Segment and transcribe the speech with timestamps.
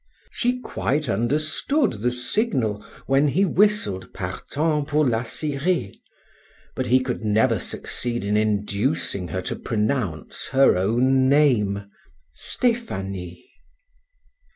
[0.31, 6.01] She quite understood the signal when he whistled Partant pour la Syrie,
[6.75, 11.87] but he could never succeed in inducing her to pronounce her own name
[12.33, 13.45] Stephanie.